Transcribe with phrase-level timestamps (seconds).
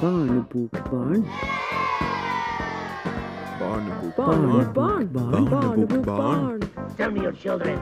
[0.00, 1.24] Barnebokbarn.
[3.58, 5.08] Barnebokbarn.
[5.08, 5.08] Barnebokbarn.
[5.48, 6.96] Barnebokbarn.
[6.98, 7.78] Tell me your children.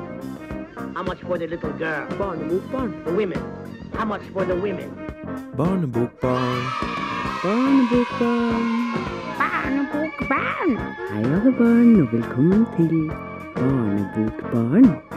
[0.95, 2.07] How much for the little girl?
[2.11, 3.05] Barnebokbarn.
[3.05, 3.43] The women.
[3.95, 4.91] How much for the women?
[5.57, 6.73] Barnebokbarn.
[7.43, 8.95] Barnebokbarn.
[9.39, 10.79] Barnebokbarn.
[11.11, 13.11] Hei, alle barn, og velkommen til
[13.57, 14.53] Barnebokbarn.
[14.53, 15.14] Barnebokbarn.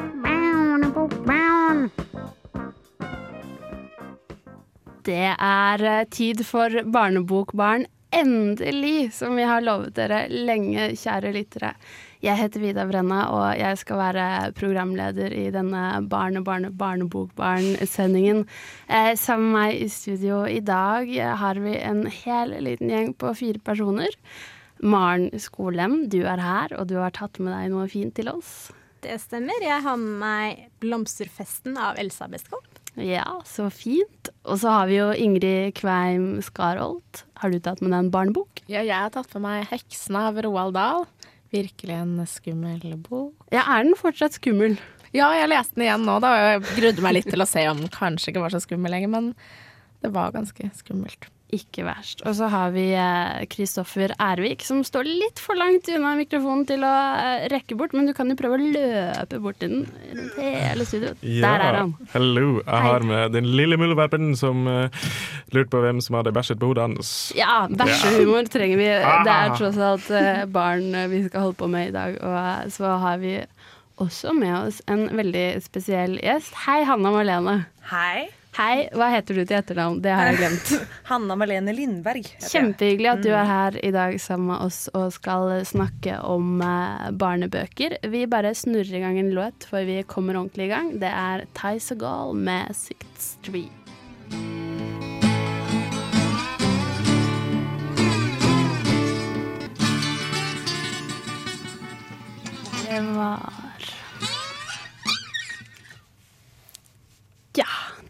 [5.08, 7.86] Det er eh, tid for Barnebokbarn.
[8.12, 11.74] Endelig, som vi har lovet dere lenge, kjære lyttere.
[12.24, 18.46] Jeg heter Vida Brenna, og jeg skal være programleder i denne Barne-barne-barnebokbarn-sendingen.
[18.88, 21.08] Eh, sammen med meg i studio i dag
[21.44, 24.10] har vi en hel liten gjeng på fire personer.
[24.84, 28.72] Maren Skolem, du er her, og du har tatt med deg noe fint til oss.
[29.04, 29.64] Det stemmer.
[29.64, 32.77] Jeg har med meg 'Blomsterfesten' av Elsa Bestkopp.
[32.98, 34.32] Ja, så fint.
[34.48, 37.24] Og så har vi jo Ingrid Kveim Skarholt.
[37.38, 38.64] Har du tatt med deg en barnebok?
[38.66, 41.06] Ja, jeg har tatt for meg 'Heksene' av Roald Dahl.
[41.54, 43.36] Virkelig en skummel bok.
[43.54, 44.80] Ja, er den fortsatt skummel?
[45.14, 47.80] Ja, jeg leste den igjen nå, da, jeg grudde meg litt til å se om
[47.80, 49.30] den kanskje ikke var så skummel lenger, men
[50.04, 51.30] det var ganske skummelt.
[51.56, 52.22] Ikke verst.
[52.28, 52.90] Og så har vi
[53.54, 58.10] Kristoffer Ervik, som står litt for langt unna mikrofonen til å eh, rekke bort, men
[58.10, 59.86] du kan jo prøve å løpe bort til den
[60.36, 61.94] Hele hele Ja, Der er han.
[62.12, 62.60] Hallo.
[62.60, 62.82] Jeg Hei.
[62.90, 64.90] har med den lille muldvarpen som uh,
[65.56, 67.12] lurte på hvem som hadde bæsjet på hodet hans.
[67.38, 68.90] Ja, bæsjehumor trenger vi.
[68.98, 69.22] Ah.
[69.24, 72.18] Det er tross alt eh, barn eh, vi skal holde på med i dag.
[72.24, 73.38] Og eh, så har vi
[74.04, 76.54] også med oss en veldig spesiell gjest.
[76.68, 77.58] Hei, Hanna Marlene.
[77.92, 78.28] Hei.
[78.58, 80.00] Hei, hva heter du til etternavn?
[80.02, 80.70] Det har jeg glemt.
[81.12, 82.26] Hanna Malene Lindberg.
[82.42, 87.12] Kjempehyggelig at du er her i dag sammen med oss og skal snakke om eh,
[87.22, 88.00] barnebøker.
[88.10, 90.90] Vi bare snurrer i gang en låt før vi kommer ordentlig i gang.
[90.98, 93.70] Det er Ty Segal med Sixth Street.
[102.88, 103.67] Det var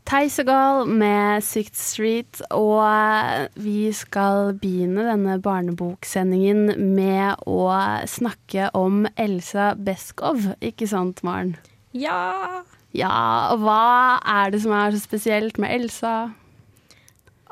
[0.08, 0.44] Ja.
[0.48, 7.68] Gal med Sixth Street, og vi skal begynne denne barneboksendingen med å
[8.08, 11.58] snakke om Elsa Beskow, ikke sant, Maren?
[11.92, 12.64] Ja.
[12.96, 16.32] Ja, og hva er det som er så spesielt med Elsa?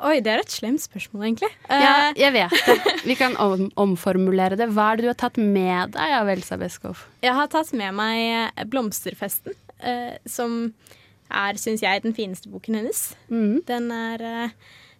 [0.00, 1.52] Oi, det er et slemt spørsmål, egentlig.
[1.68, 2.80] Ja, Eh, jeg vet det.
[3.08, 4.70] Vi kan om omformulere det.
[4.72, 6.96] Hva er det du har tatt med deg av Elsa Beskow?
[7.20, 10.72] jeg har tatt med meg 'Blomsterfesten', eh, som
[11.30, 13.02] er, syns jeg, den fineste boken hennes.
[13.30, 13.62] Mm.
[13.68, 14.50] Den, er, eh,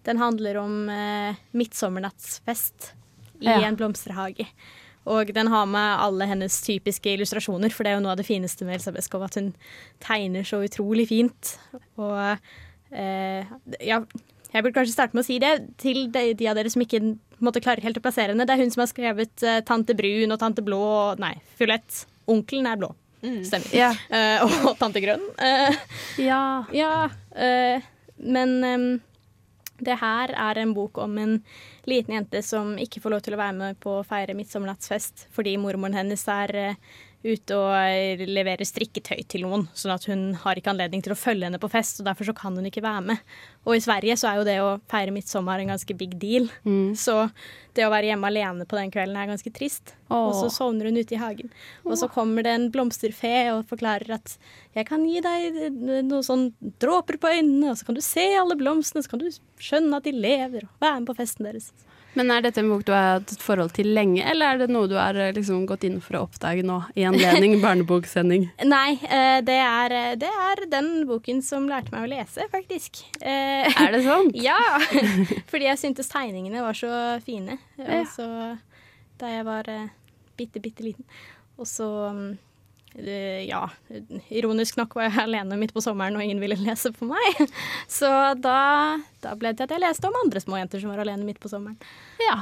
[0.08, 2.92] den handler om eh, midtsommernattsfest
[3.40, 3.60] i Ja.
[3.68, 4.46] en blomsterhage.
[5.06, 8.26] Og den har med alle hennes typiske illustrasjoner, for det er jo noe av det
[8.26, 9.52] fineste med Elsa Beskow, at hun
[10.02, 11.52] tegner så utrolig fint.
[11.96, 12.38] Og
[12.90, 13.46] eh,
[13.86, 14.00] ja,
[14.52, 17.02] jeg burde kanskje starte med å si det til de, de av dere som ikke
[17.44, 18.46] måtte klare helt å plassere henne.
[18.48, 20.82] Det er hun som har skrevet eh, 'Tante brun' og 'Tante blå'
[21.12, 22.06] og nei, 'Fiolett'.
[22.26, 22.90] Onkelen er blå.
[23.46, 23.74] Stemmer.
[23.74, 23.90] Ja.
[24.10, 25.26] Uh, og 'Tante grønn'.
[25.40, 25.76] Uh,
[26.22, 26.64] Ja.
[26.72, 26.94] ja,
[27.36, 28.88] uh, men um,
[29.78, 31.34] det her er en bok om en
[31.84, 35.56] liten jente som ikke får lov til å være med på å feire midtsommernattsfest fordi
[35.60, 36.78] mormoren hennes er eh,
[37.26, 41.18] ute og eh, leverer strikketøy til noen, sånn at hun har ikke anledning til å
[41.18, 43.34] følge henne på fest, og derfor så kan hun ikke være med.
[43.66, 46.48] Og i Sverige så er jo det å feire midtsommer en ganske big deal,
[46.98, 47.26] så
[47.76, 49.94] det å være hjemme alene på den kvelden er ganske trist.
[50.12, 51.50] Og så sovner hun ute i hagen.
[51.84, 54.36] Og så kommer det en blomsterfe og forklarer at
[54.76, 55.74] jeg kan gi deg eh,
[56.06, 56.48] noen sånn
[56.82, 59.28] dråper på øynene, og så kan du se alle blomstene, så kan du
[59.62, 61.72] skjønne at de lever, og være med på festen deres.
[62.16, 64.70] Men er dette en bok du har hatt et forhold til lenge, eller er det
[64.72, 68.48] noe du har eh, liksom gått inn for å oppdage nå, i anledning barneboksending?
[68.64, 73.04] Nei, eh, det er, eh, det er den boken som lærte meg å lese, faktisk.
[73.20, 74.32] Er det sånn?
[74.46, 74.56] Ja!
[75.50, 76.90] Fordi jeg syntes tegningene var så
[77.24, 77.58] fine.
[77.80, 78.00] Ja.
[78.00, 78.26] Og så,
[79.20, 79.68] da jeg var
[80.38, 81.04] bitte, bitte liten.
[81.60, 82.30] Og så mm,
[82.96, 83.62] ja,
[84.32, 87.40] ironisk nok var jeg alene midt på sommeren, og ingen ville lese for meg.
[87.98, 88.08] Så
[88.40, 88.60] da,
[89.24, 91.50] da ble det til at jeg leste om andre småjenter som var alene midt på
[91.52, 91.76] sommeren.
[92.22, 92.40] Ja.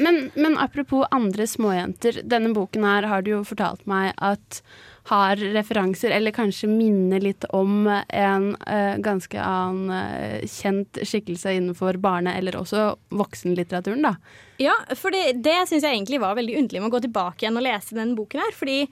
[0.00, 2.22] Men, men apropos andre småjenter.
[2.24, 4.62] Denne boken her har du jo fortalt meg at
[5.10, 11.98] har referanser, eller kanskje minner litt om en uh, ganske annen uh, kjent skikkelse innenfor
[12.02, 14.14] barne- eller også voksenlitteraturen, da.
[14.60, 17.56] Ja, for det, det syns jeg egentlig var veldig underlig med å gå tilbake igjen
[17.56, 18.52] og lese denne boken her.
[18.52, 18.90] Fordi eh,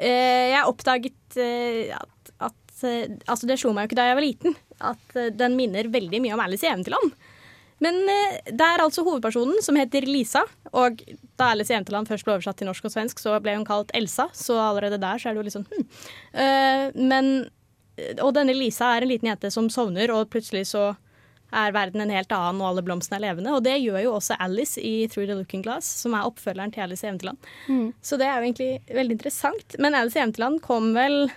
[0.00, 4.26] jeg oppdaget eh, at, at eh, Altså, det slo meg jo ikke da jeg var
[4.26, 7.14] liten, at eh, den minner veldig mye om Alice i Eventyrland.
[7.84, 11.02] Men eh, det er altså hovedpersonen som heter Lisa, og
[11.38, 13.92] da Alice i Eventyrland først ble oversatt til norsk og svensk, så ble hun kalt
[13.96, 15.86] Elsa, så allerede der så er det jo litt sånn hm.
[16.44, 17.34] Eh, men
[18.24, 20.94] Og denne Lisa er en liten jente som sovner, og plutselig så
[21.54, 23.54] er verden en helt annen, og alle blomstene er levende.
[23.54, 26.84] Og det gjør jo også Alice i Through the Looking Glass, som er oppfølgeren til
[26.86, 27.50] Alice i Eventyland.
[27.68, 27.86] Mm.
[28.02, 29.78] Så det er jo egentlig veldig interessant.
[29.78, 31.28] Men Alice i Eventyland kom vel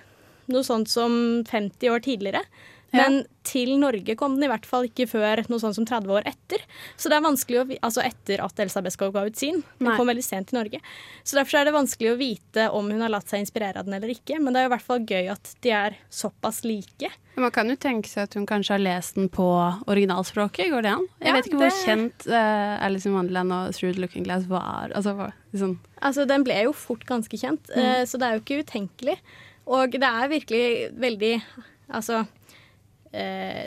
[0.52, 1.14] noe sånt som
[1.48, 2.44] 50 år tidligere.
[2.98, 6.26] Men til Norge kom den i hvert fall ikke før noe sånn som 30 år
[6.28, 6.60] etter.
[7.00, 9.62] Så det er vanskelig å, Altså etter at Elsa Beskow ga ut sin.
[9.80, 9.96] Den Nei.
[9.98, 10.82] kom veldig sent til Norge.
[11.24, 13.94] Så derfor er det vanskelig å vite om hun har latt seg inspirere av den
[13.96, 14.40] eller ikke.
[14.42, 17.10] Men det er jo i hvert fall gøy at de er såpass like.
[17.38, 19.46] Man kan jo tenke seg at hun kanskje har lest den på
[19.88, 20.70] originalspråket.
[20.74, 21.08] Går det an?
[21.22, 24.24] Jeg Ja, vet ikke hvor det- kjent uh, Alice in Wonderland og Through the Looking
[24.26, 24.92] Glass var.
[24.96, 25.80] Altså, var liksom.
[26.02, 29.18] Altså, den ble jo fort ganske kjent, eh, så det er jo ikke utenkelig.
[29.68, 30.66] Og det er virkelig
[31.00, 31.42] veldig
[31.88, 32.26] Altså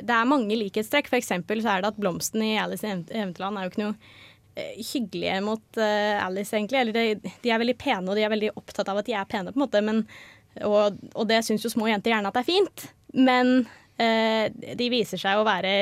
[0.07, 1.11] Det er mange likhetstrekk.
[1.11, 3.83] For eksempel så er det at blomstene i Alice i Event- Eventyrland er jo ikke
[3.85, 3.97] noe
[4.55, 6.81] eh, hyggelige mot eh, Alice, egentlig.
[6.83, 9.29] Eller de, de er veldig pene, og de er veldig opptatt av at de er
[9.31, 9.83] pene, på en måte.
[9.87, 10.05] Men,
[10.67, 12.87] og, og det syns jo små jenter gjerne at det er fint.
[13.19, 13.55] Men
[14.01, 14.47] eh,
[14.79, 15.75] de viser seg å være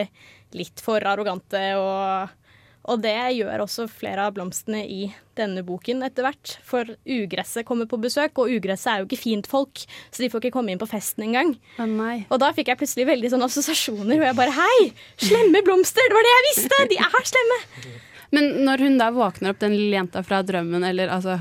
[0.56, 2.37] litt for arrogante og
[2.88, 6.54] og det gjør også flere av blomstene i denne boken etter hvert.
[6.66, 10.46] For ugresset kommer på besøk, og ugresset er jo ikke fint folk, så de får
[10.46, 11.54] ikke komme inn på festen engang.
[11.78, 12.16] Å nei.
[12.32, 14.90] Og da fikk jeg plutselig veldig sånne assosiasjoner, hvor jeg bare Hei!
[15.28, 16.08] Slemme blomster!
[16.08, 16.84] Det var det jeg visste!
[16.92, 17.60] De er slemme!
[18.34, 21.38] Men når hun da våkner opp, den lille jenta fra drømmen, eller altså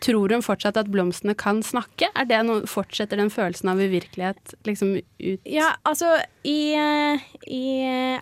[0.00, 2.08] Tror hun fortsatt at blomstene kan snakke?
[2.16, 7.64] Er det noe, fortsetter den følelsen av uvirkelighet liksom ut Ja, altså i, eh, i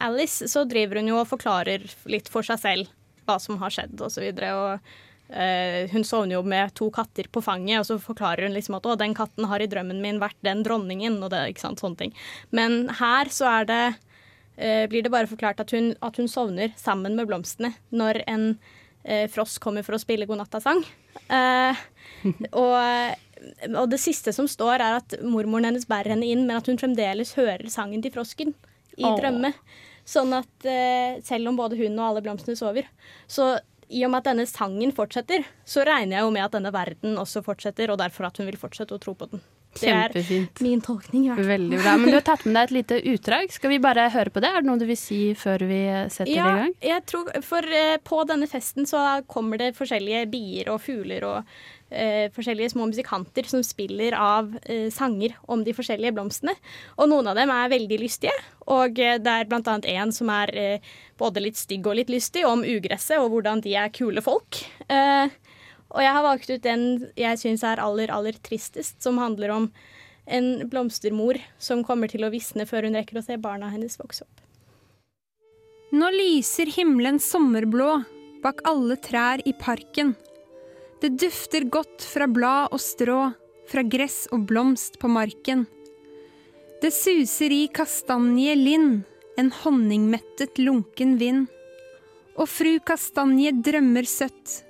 [0.02, 2.94] Alice så driver hun jo og forklarer litt for seg selv
[3.28, 4.54] hva som har skjedd videre.
[4.56, 8.78] Og eh, hun sovner jo med to katter på fanget, og så forklarer hun liksom
[8.78, 11.84] at å, den katten har i drømmen min vært den dronningen, og det, ikke sant,
[11.84, 12.16] sånne ting.
[12.50, 13.84] Men her så er det
[14.56, 18.50] eh, blir det bare forklart at hun, at hun sovner sammen med blomstene når en
[19.04, 20.82] eh, frosk kommer for å spille godnattasang.
[21.28, 21.82] Eh,
[22.62, 22.76] og,
[23.72, 26.80] og det siste som står, er at mormoren hennes bærer henne inn, men at hun
[26.80, 28.54] fremdeles hører sangen til frosken
[28.98, 29.16] i oh.
[29.18, 29.52] drømme.
[30.08, 32.88] Sånn at eh, selv om både hun og alle blomstene sover,
[33.28, 33.56] så
[33.88, 37.20] i og med at denne sangen fortsetter, så regner jeg jo med at denne verden
[37.20, 39.42] også fortsetter, og derfor at hun vil fortsette å tro på den.
[39.78, 41.28] Det er min tolkning.
[41.34, 41.44] fall.
[41.44, 41.96] Veldig bra.
[42.00, 43.50] Men du har tatt med deg et lite utdrag.
[43.52, 44.48] Skal vi bare høre på det?
[44.50, 45.80] Er det noe du vil si før vi
[46.10, 46.72] setter Ja, i gang?
[46.82, 51.44] jeg tror, for eh, på denne festen så kommer det forskjellige bier og fugler og
[51.92, 56.56] eh, forskjellige små musikanter som spiller av eh, sanger om de forskjellige blomstene.
[56.98, 58.34] Og noen av dem er veldig lystige,
[58.66, 60.80] og eh, det er blant annet en som er eh,
[61.20, 64.64] både litt stygg og litt lystig, om ugresset og hvordan de er kule folk.
[64.88, 65.28] Eh,
[65.88, 66.82] og jeg har valgt ut den
[67.16, 69.70] jeg syns er aller, aller tristest, som handler om
[70.28, 74.26] en blomstermor som kommer til å visne før hun rekker å se barna hennes vokse
[74.26, 74.44] opp.
[75.96, 78.02] Nå lyser himmelen sommerblå
[78.44, 80.12] bak alle trær i parken.
[81.00, 83.30] Det dufter godt fra blad og strå,
[83.68, 85.64] fra gress og blomst på marken.
[86.82, 89.00] Det suser i kastanje lind,
[89.38, 91.46] en honningmettet lunken vind.
[92.38, 94.60] Og fru Kastanje drømmer søtt,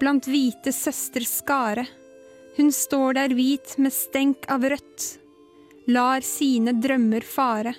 [0.00, 1.86] blant hvite søsters skare.
[2.58, 5.08] Hun står der hvit med stenk av rødt,
[5.90, 7.74] lar sine drømmer fare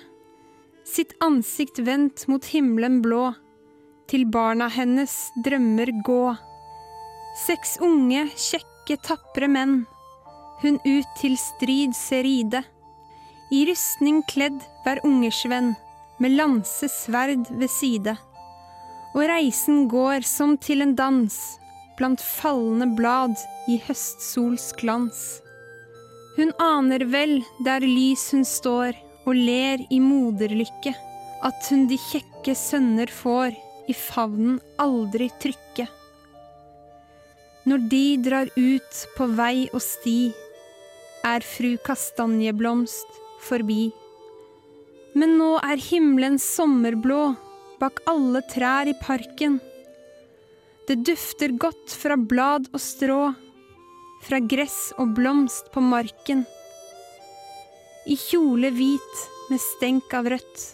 [0.86, 3.32] sitt ansikt vendt mot himmelen blå,
[4.06, 5.14] til barna hennes
[5.44, 6.22] drømmer gå.
[7.42, 9.80] Seks unge, kjekke, tapre menn,
[10.62, 12.62] hun ut til strid ser ride.
[13.52, 15.74] I rustning kledd hver ungersvenn,
[16.22, 18.14] med lanse sverd ved side.
[19.12, 21.34] Og reisen går som til en dans,
[21.96, 23.36] blant fallende blad
[23.68, 25.40] i høstsols glans.
[26.36, 30.92] Hun aner vel der lys hun står og ler i moderlykke,
[31.46, 33.56] at hun de kjekke sønner får
[33.88, 35.86] i favnen aldri trykke.
[37.66, 40.18] Når de drar ut på vei og sti,
[41.26, 43.88] er fru Kastanjeblomst forbi.
[45.18, 47.22] Men nå er himmelen sommerblå
[47.80, 49.58] bak alle trær i parken.
[50.86, 53.22] Det dufter godt fra blad og strå,
[54.26, 56.44] fra gress og blomst på marken.
[58.06, 60.68] I kjole hvit med stenk av rødt,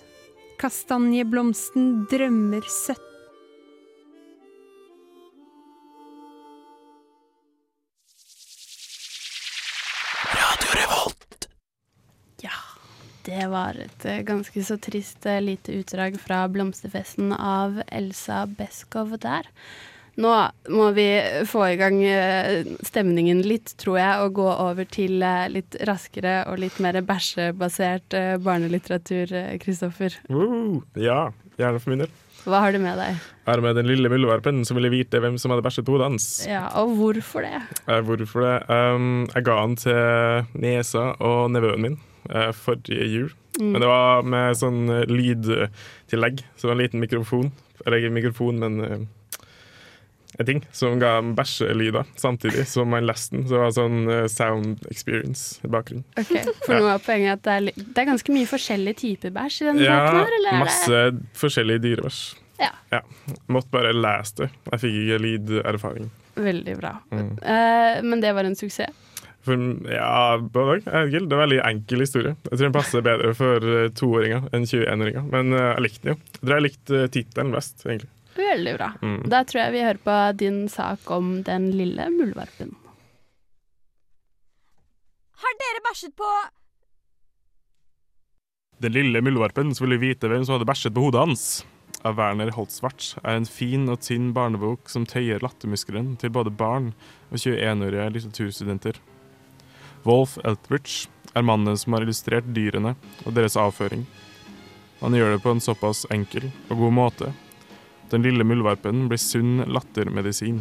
[0.60, 3.08] kastanjeblomsten drømmer søtt.
[13.22, 19.14] Det var et eh, ganske så trist eh, lite utdrag fra blomsterfesten av Elsa Beskow
[19.22, 19.46] der.
[20.20, 20.32] Nå
[20.68, 21.06] må vi
[21.48, 26.42] få i gang eh, stemningen litt, tror jeg, og gå over til eh, litt raskere
[26.50, 30.18] og litt mer bæsjebasert eh, barnelitteratur, Kristoffer.
[30.28, 32.12] Uh, ja, gjerne for min del.
[32.42, 33.22] Hva har du med deg?
[33.22, 36.26] Jeg har med den lille muldvarpen som ville vite hvem som hadde bæsjet hodet hans.
[36.44, 37.62] Ja, og hvorfor det?
[37.86, 38.56] Hvorfor det?
[38.68, 42.00] Um, jeg ga den til niesa og nevøen min.
[42.28, 43.32] uh, forrige jul.
[43.60, 43.72] Mm.
[43.72, 46.44] Men det var med sånn lydtillegg.
[46.56, 47.52] Så det var en liten mikrofon.
[47.86, 49.08] Eller ikke mikrofon, men en
[50.48, 53.46] ting som ga bæsjelyder samtidig som man leste den.
[53.48, 56.04] Så det var sånn eh, sound experience i bakgrunnen.
[56.18, 56.32] Ok,
[56.66, 56.80] For Ja.
[56.80, 59.86] noe av poenget at det er, det er ganske mye forskjellige typer bæsj i denne
[59.86, 61.04] Ja, boken her, eller er masse
[61.42, 62.22] forskjellige dyrebæsj.
[62.92, 63.00] Ja.
[63.50, 64.50] Måtte bare lese det.
[64.70, 66.10] Jeg fikk ikke lyderfaring.
[66.38, 66.92] Veldig bra.
[67.10, 67.32] Mm.
[67.42, 68.92] Uh, men det var en suksess.
[69.42, 69.58] For,
[69.90, 70.84] ja, både òg.
[70.86, 72.36] Det er en veldig enkel historie.
[72.46, 75.24] Jeg tror den passer bedre for eh, toåringer enn 21-åringer.
[75.32, 76.18] Men jeg likte den jo.
[76.36, 78.12] Jeg tror jeg likte tittelen best, egentlig.
[78.36, 78.92] Veldig bra.
[79.02, 79.18] Mm.
[79.32, 82.72] Da tror jeg vi hører på din sak om den lille muldvarpen.
[85.42, 86.30] Har dere bæsjet på
[88.82, 91.44] Den lille muldvarpen som ville vite hvem som hadde bæsjet på hodet hans,
[92.02, 96.90] av Werner Holtzwarts, er en fin og tynn barnebok som tøyer lattermuskelen til både barn
[97.30, 98.98] og 21-årige litteraturstudenter.
[100.06, 101.06] Wolf Eltwich
[101.38, 104.04] er mannen som har illustrert dyrene og deres avføring.
[105.02, 107.32] Han gjør det på en såpass enkel og god måte.
[108.12, 110.60] Den lille muldvarpen blir sunn lattermedisin.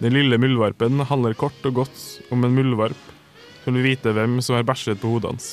[0.00, 3.10] Den lille muldvarpen handler kort og godt om en muldvarp
[3.64, 5.48] som vil vite hvem som har bæsjet på hodet hans.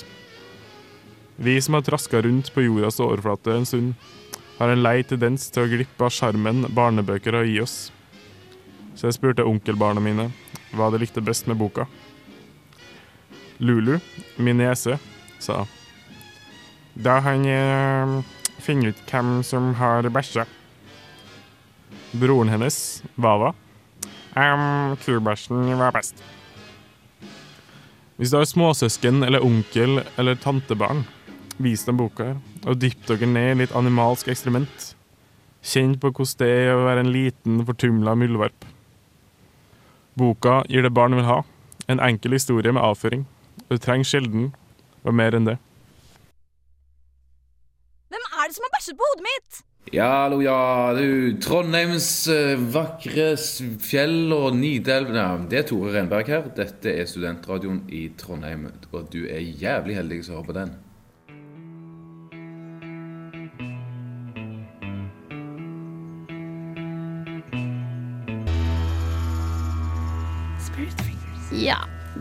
[1.36, 3.94] Vi som har traska rundt på jordas overflate en stund,
[4.58, 7.92] har en lei tendens til å glippe av sjarmen barnebøker har i oss.
[8.96, 10.30] Så jeg spurte onkelbarna mine
[10.72, 11.90] hva de likte best med boka.
[13.60, 13.98] Lulu,
[14.40, 14.96] min niese,
[15.40, 15.66] sa
[16.96, 18.20] Da han eh,
[18.64, 20.48] finner ut hvem som har bæsja.
[22.20, 23.52] Broren hennes, Vava,
[24.36, 26.24] um, kubæsjen var best.
[28.16, 31.04] Hvis du har småsøsken eller onkel eller tantebarn,
[31.60, 34.94] vis dem boka her, og dypp dere ned i litt animalsk ekstrement.
[35.66, 38.68] Kjenn på hvordan det er å være en liten, fortumla muldvarp.
[40.16, 41.42] Boka gir det barn vil ha,
[41.92, 43.26] en enkel historie med avføring.
[43.68, 44.52] Du trenger sjelden
[45.04, 45.58] og mer enn det.
[48.14, 49.64] Hvem er det som har bæsjet på hodet mitt?
[49.94, 51.36] Ja, hallo, ja, du.
[51.38, 56.48] Trondheims eh, vakre fjell og Nidelv ja, Det er Tore Renberg her.
[56.58, 60.74] Dette er studentradioen i Trondheim, og du er jævlig heldig som hører på den.
[71.54, 71.78] Ja,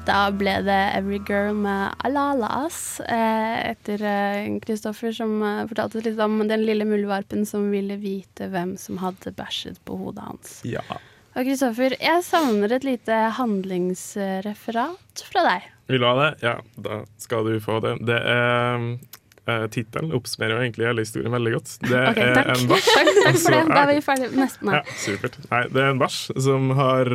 [0.07, 3.01] da ble det Every Girl med Alalas.
[3.01, 4.03] Eh, etter
[4.65, 9.35] Kristoffer som eh, fortalte litt om den lille muldvarpen som ville vite hvem som hadde
[9.39, 10.57] bæsjet på hodet hans.
[10.69, 10.85] Ja.
[11.35, 15.71] Og Kristoffer, jeg savner et lite handlingsreferat fra deg.
[15.91, 16.31] Vil du ha det?
[16.45, 17.99] Ja, da skal du få det.
[18.09, 18.87] Det er
[19.51, 21.75] uh, Tittelen oppsummerer jo egentlig hele historien veldig godt.
[21.85, 22.53] Det okay, er takk.
[22.55, 22.91] en bæsj.
[22.91, 23.63] Takk, takk for det.
[23.71, 25.41] Da er vi ferdige Nesten Ja, supert.
[25.51, 27.13] Nei, det er en bæsj som har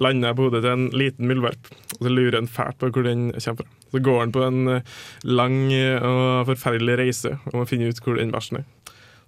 [0.00, 1.72] landa på hodet til en liten muldvarp.
[1.98, 3.68] Og så lurer han fælt på hvor den kommer fra.
[3.88, 5.58] Så går han på en eh, lang
[6.04, 8.66] og forferdelig reise å finne ut hvor den bæsjen er.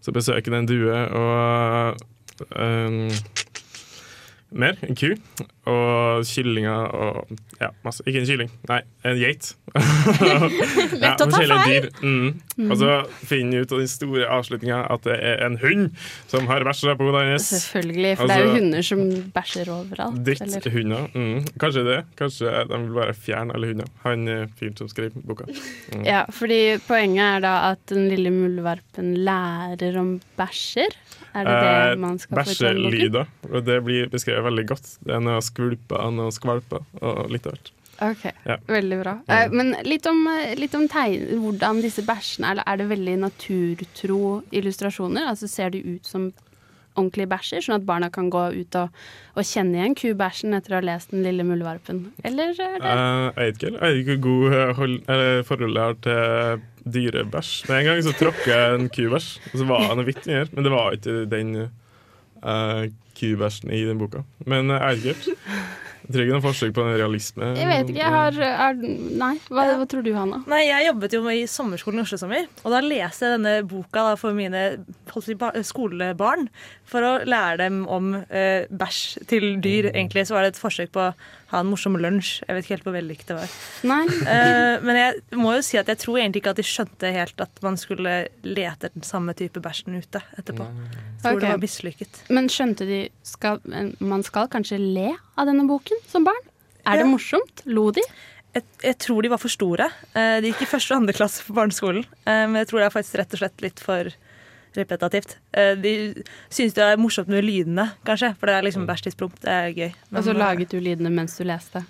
[0.05, 2.03] Så besøker han en due og
[2.57, 3.21] eh,
[4.53, 4.79] mer.
[4.87, 5.13] En ku.
[5.71, 7.29] Og kyllinger og
[7.61, 8.03] ja, masse.
[8.09, 9.51] Ikke en kylling, nei, en geit.
[9.77, 10.49] ja,
[10.99, 11.53] Lett å ta feil.
[11.69, 11.87] dyr.
[12.03, 12.71] Mm.
[12.71, 12.95] Og så
[13.29, 15.93] finner vi ut av den store avslutninga at det er en hund
[16.33, 17.47] som har bæsja på hodet hennes.
[17.53, 19.05] Selvfølgelig, for det er jo Altså, hunder som
[19.37, 20.19] bæsjer overalt.
[20.27, 21.07] Dritthunder.
[21.15, 21.47] Mm.
[21.63, 21.99] Kanskje det.
[22.19, 23.93] Kanskje de vil bare fjerne alle hunder.
[24.09, 25.47] Han eh, fyren som skrev boka.
[25.95, 26.03] Mm.
[26.09, 30.99] Ja, fordi poenget er da at den lille muldvarpen lærer om bæsjer.
[31.31, 32.91] Er det det Eh, man skal få ut av boken?
[32.91, 33.27] Bæsjelyder.
[33.71, 34.89] Det blir beskrevet veldig godt.
[35.05, 37.71] Det er noe skvulper og noe skvalper og litt av hvert.
[38.01, 38.57] Ok, Ja.
[38.67, 39.19] veldig bra.
[39.29, 42.63] Eh, men litt om, eh, litt om tegn, hvordan disse bæsjene er.
[42.67, 45.29] Er det veldig naturtro illustrasjoner?
[45.29, 46.33] Altså Ser de ut som
[46.97, 48.89] ordentlige bæsjer, sånn at barna kan gå ut og,
[49.37, 52.11] og kjenne igjen kubæsjen etter å ha lest Den lille muldvarpen?
[52.25, 55.75] Eller er det Eh, jeg vet ikke, jeg vet ikke hvor god hold, eller forhold
[55.75, 57.69] jeg har til dyrebæsj.
[57.69, 60.49] Men en gang så tråkka jeg en kubæsj, og så var det noe inni her.
[60.55, 61.53] Men det var ikke den
[62.43, 62.87] uh,
[63.21, 64.25] kubæsjen i den boka.
[64.49, 65.21] Men eh, jeg
[66.11, 67.51] Trenger ikke noe forsøk på den realisme.
[67.55, 68.01] Jeg vet ikke.
[68.01, 68.79] Jeg har er,
[69.21, 70.41] Nei, hva, hva tror du, Hanna?
[70.51, 74.09] Nei, Jeg jobbet jo i sommerskolen i Oslo sommer, og da leste jeg denne boka
[74.09, 74.65] da, for mine
[75.19, 75.35] si,
[75.67, 76.49] skolebarn.
[76.89, 79.91] For å lære dem om eh, bæsj til dyr.
[79.91, 81.13] Egentlig så var det et forsøk på å
[81.51, 82.45] ha en morsom lunsj.
[82.47, 83.55] Jeg vet ikke helt hvor vellykket det var.
[83.91, 84.01] Nei.
[84.07, 87.43] Eh, men jeg må jo si at jeg tror egentlig ikke at de skjønte helt
[87.43, 88.15] at man skulle
[88.47, 90.69] lete etter den samme type bæsjen ute etterpå.
[90.71, 91.43] Jeg tror okay.
[91.43, 92.21] det var mislykket.
[92.31, 93.59] Men skjønte de skal,
[93.99, 96.47] Man skal kanskje le av denne boken som barn?
[96.89, 97.65] Er det morsomt?
[97.69, 98.05] Lo de?
[98.55, 99.87] Jeg, jeg tror de var for store.
[100.15, 102.07] Eh, De gikk i første og andre klasse på barneskolen.
[102.25, 104.11] eh, Men jeg tror det er faktisk rett og slett litt for
[104.77, 105.37] repetitivt.
[105.53, 105.95] Eh, De
[106.53, 108.35] syns det er morsomt med lydene, kanskje.
[108.39, 109.41] For det er liksom bæsjtidspromp.
[109.43, 109.89] Det er gøy.
[110.11, 111.85] Men, Og så eh, laget du lydene mens du leste?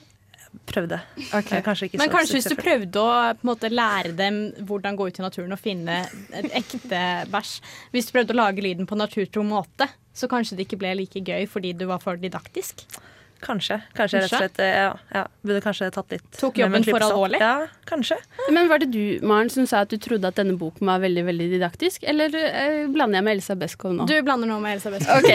[0.66, 1.00] prøvde.
[1.30, 4.96] Men Kanskje ikke Men kanskje hvis du prøvde å på en måte, lære dem hvordan
[4.98, 6.00] gå ut i naturen og finne
[6.34, 7.52] et ekte bæsj
[7.94, 11.22] Hvis du prøvde å lage lyden på naturtro måte, så kanskje det ikke ble like
[11.22, 12.82] gøy fordi du var for didaktisk.
[13.40, 13.80] Kanskje.
[13.96, 14.38] Kanskje rett og Kanskje?
[14.38, 17.38] slett eh, ja, ja, burde kanskje tatt litt Tok jobben for alvorlig?
[17.40, 18.18] Ja, kanskje.
[18.52, 21.24] Men var det du, Maren, som sa at du trodde at denne boken var veldig
[21.24, 24.06] veldig didaktisk, eller eh, blander jeg med Elsa Beskow nå?
[24.10, 25.16] Du blander nå med Elsa Beskow.
[25.18, 25.30] Ok,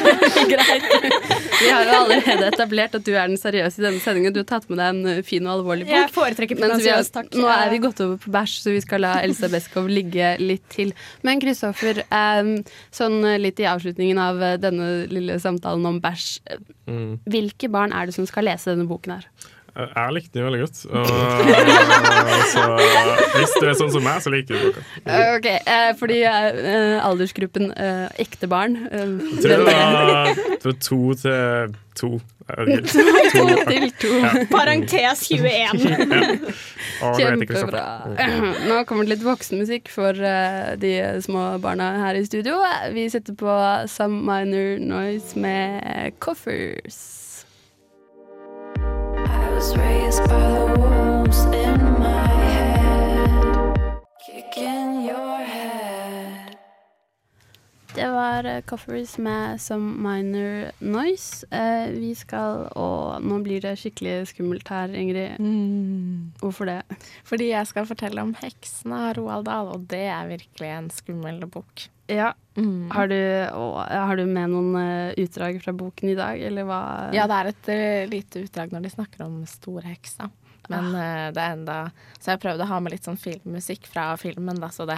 [0.52, 0.84] greit.
[1.62, 4.34] Vi har jo allerede etablert at du er den seriøse i denne sendingen.
[4.36, 5.96] Du har tatt med deg en eh, fin og alvorlig bok.
[5.96, 7.32] Jeg foretrekker den vi har- takk.
[7.40, 10.68] Nå er vi gått over på bæsj, så vi skal la Elsa Beskow ligge litt
[10.76, 10.92] til.
[11.26, 12.52] Men Kristoffer, eh,
[12.94, 16.28] sånn eh, litt i avslutningen av denne lille samtalen om bæsj.
[16.86, 17.16] Mm.
[17.46, 19.30] Hvilke barn er det som skal lese denne boken her?
[19.76, 20.78] Eh, Jeg likte den veldig godt.
[20.90, 21.06] Og,
[22.52, 22.62] så
[23.36, 24.84] hvis du er sånn som meg, så liker du boka.
[25.04, 31.00] Eh, ok, eh, fordi uh, aldersgruppen uh, ekte barn uh, Jeg tror det var to
[31.20, 32.08] til to.
[32.46, 34.10] To til to.
[34.22, 34.32] Ja.
[34.52, 35.84] Parentes 21.
[36.96, 37.04] Ja.
[37.04, 37.80] Å, nå vet jeg ikke Kjempebra.
[38.70, 40.92] Nå kommer det litt voksenmusikk for eh, de
[41.24, 42.56] små barna her i studio.
[42.94, 43.52] Vi setter på
[43.92, 47.25] Some Minor Noise med Coffers.
[57.96, 61.46] Det var eh, Coffers med Some Minor Noise.
[61.50, 65.40] Eh, vi skal Og nå blir det skikkelig skummelt her, Ingrid.
[66.42, 66.82] Hvorfor det?
[67.24, 71.40] Fordi jeg skal fortelle om 'Heksene' av Roald Dahl, og det er virkelig en skummel
[71.48, 71.88] bok.
[72.06, 72.32] Ja.
[72.56, 72.90] Mm.
[72.90, 73.18] Har, du,
[73.52, 76.80] å, har du med noen uh, utdrag fra boken i dag, eller hva?
[77.16, 80.30] Ja, det er et uh, lite utdrag når de snakker om storheksa.
[80.66, 81.74] Men eh, det er enda
[82.18, 84.96] Så jeg prøvde å ha med litt sånn filmmusikk fra filmen, da, så det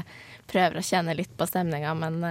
[0.48, 2.24] prøver å kjenne litt på stemninga, men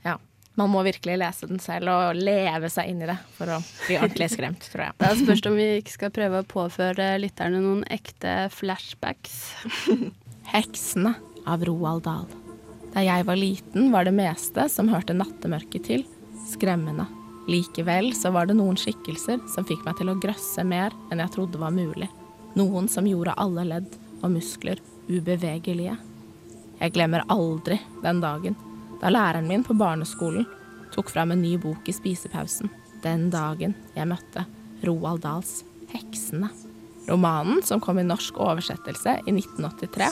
[0.00, 0.14] ja.
[0.56, 3.98] Man må virkelig lese den selv og leve seg inn i det for å bli
[3.98, 4.96] ordentlig skremt, tror jeg.
[5.02, 9.36] Da spørs det om vi ikke skal prøve å påføre lytterne noen ekte flashbacks.
[10.54, 11.16] 'Heksene'
[11.50, 12.43] av Roald Dahl.
[12.94, 16.04] Da jeg var liten, var det meste som hørte nattemørket til,
[16.46, 17.08] skremmende.
[17.50, 21.34] Likevel så var det noen skikkelser som fikk meg til å grøsse mer enn jeg
[21.34, 22.08] trodde var mulig.
[22.54, 24.78] Noen som gjorde alle ledd og muskler
[25.10, 25.96] ubevegelige.
[26.78, 28.56] Jeg glemmer aldri den dagen
[29.02, 30.46] da læreren min på barneskolen
[30.94, 32.70] tok fram en ny bok i spisepausen.
[33.02, 34.46] Den dagen jeg møtte
[34.86, 36.48] Roald Dahls 'Heksene'.
[37.10, 40.08] Romanen, som kom i norsk oversettelse i 1983,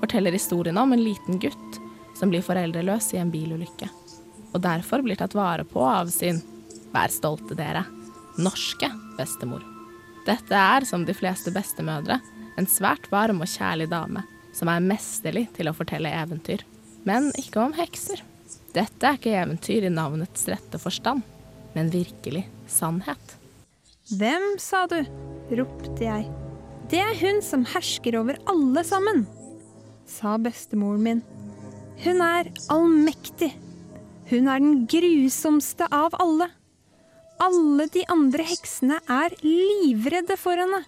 [0.00, 1.83] forteller historien om en liten gutt
[2.14, 3.88] som blir foreldreløs i en bilulykke,
[4.54, 6.40] og derfor blir tatt vare på av sin,
[6.94, 7.84] vær stolte dere,
[8.38, 9.64] norske bestemor.
[10.24, 12.20] Dette er, som de fleste bestemødre,
[12.58, 14.22] en svært varm og kjærlig dame,
[14.54, 16.62] som er mesterlig til å fortelle eventyr,
[17.04, 18.22] men ikke om hekser.
[18.74, 21.22] Dette er ikke eventyr i navnets rette forstand,
[21.74, 23.36] men virkelig sannhet.
[24.14, 25.00] Hvem, sa du?
[25.54, 26.26] ropte jeg.
[26.90, 29.24] Det er hun som hersker over alle sammen,
[30.08, 31.22] sa bestemoren min.
[32.02, 33.52] Hun er allmektig.
[34.30, 36.48] Hun er den grusomste av alle.
[37.42, 40.82] Alle de andre heksene er livredde for henne.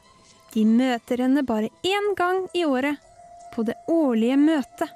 [0.54, 2.96] De møter henne bare én gang i året,
[3.54, 4.92] på det årlige møtet.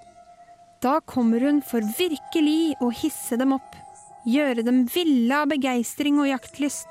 [0.80, 3.74] Da kommer hun for virkelig å hisse dem opp,
[4.24, 6.88] gjøre dem ville av begeistring og jaktlyst,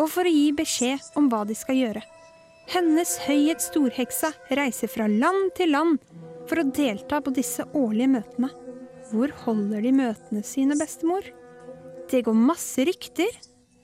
[0.00, 2.02] og for å gi beskjed om hva de skal gjøre.
[2.70, 5.98] Hennes høyhet storheksa reiser fra land til land
[6.50, 8.50] for å delta på disse årlige møtene.
[9.12, 11.22] Hvor holder de møtene sine, bestemor?
[12.10, 13.30] Det går masse rykter,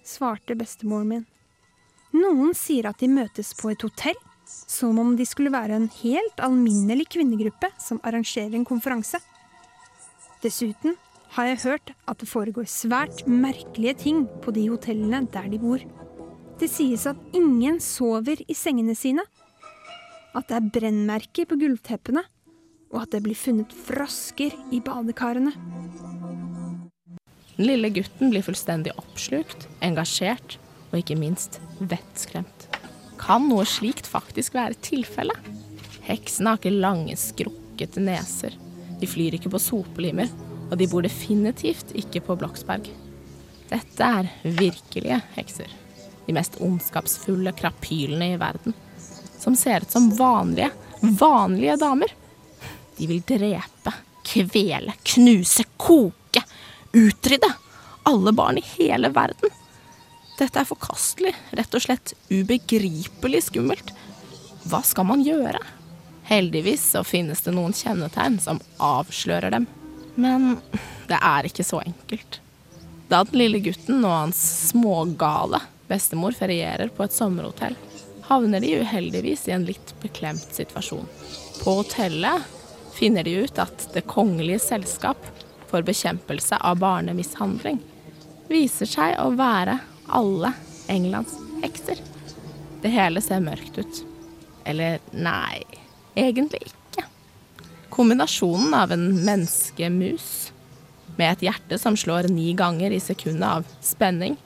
[0.07, 1.25] svarte bestemoren min.
[2.17, 6.43] Noen sier at de møtes på et hotell, som om de skulle være en helt
[6.43, 9.21] alminnelig kvinnegruppe som arrangerer en konferanse.
[10.43, 10.99] Dessuten
[11.37, 15.83] har jeg hørt at det foregår svært merkelige ting på de hotellene der de bor.
[16.59, 19.27] Det sies at ingen sover i sengene sine,
[20.37, 22.23] at det er brennmerker på gulvteppene,
[22.93, 25.53] og at det blir funnet frosker i badekarene.
[27.57, 30.59] Den lille gutten blir fullstendig oppslukt, engasjert
[30.91, 32.69] og ikke minst vettskremt.
[33.21, 35.49] Kan noe slikt faktisk være tilfellet?
[36.07, 38.55] Heksene har ikke lange, skrukkete neser.
[39.01, 40.31] De flyr ikke på sopelimer,
[40.71, 42.89] og de bor definitivt ikke på Bloksberg.
[43.71, 45.73] Dette er virkelige hekser.
[46.27, 48.75] De mest ondskapsfulle krapylene i verden.
[49.41, 50.71] Som ser ut som vanlige,
[51.03, 52.13] vanlige damer.
[52.97, 53.93] De vil drepe,
[54.27, 56.43] kvele, knuse, koke,
[56.97, 57.53] utrydde
[58.07, 59.53] alle barn i hele verden.
[60.39, 63.93] Dette er forkastelig, rett og slett ubegripelig skummelt.
[64.69, 65.63] Hva skal man gjøre?
[66.27, 69.69] Heldigvis så finnes det noen kjennetegn som avslører dem.
[70.17, 70.59] Men
[71.09, 72.41] det er ikke så enkelt.
[73.09, 74.41] Da den lille gutten og hans
[74.73, 77.77] smågale bestemor ferierer på et sommerhotell,
[78.27, 81.07] havner de uheldigvis i en litt beklemt situasjon.
[81.63, 82.43] På hotellet
[82.97, 85.21] finner de ut at Det kongelige selskap
[85.71, 87.81] for bekjempelse av barnemishandling
[88.49, 90.53] viser seg å være alle
[90.93, 91.99] Englands hekser.
[92.83, 94.03] Det hele ser mørkt ut.
[94.67, 95.63] Eller nei,
[96.15, 97.07] egentlig ikke.
[97.91, 100.53] Kombinasjonen av en menneskemus
[101.17, 104.37] med et hjerte som slår ni ganger i sekundet av spenning,